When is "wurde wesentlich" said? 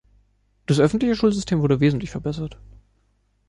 1.61-2.09